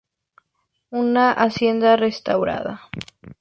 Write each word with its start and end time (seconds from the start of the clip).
Una 0.89 1.31
hacienda 1.31 1.95
restaurada. 1.95 2.89